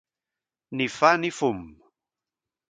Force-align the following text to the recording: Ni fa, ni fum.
Ni 0.79 0.87
fa, 0.95 1.11
ni 1.25 1.31
fum. 1.41 1.61